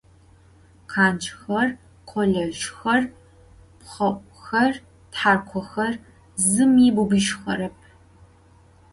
[0.91, 1.67] Khancxer,
[2.09, 3.03] kholezjxer,
[3.79, 4.73] pxheu'uxer,
[5.13, 5.93] tharkhoxer
[6.49, 7.75] zımi bıbıjxerep.